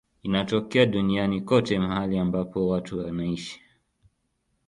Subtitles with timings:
[0.23, 3.61] Inatokea duniani kote mahali ambapo watu wanaishi.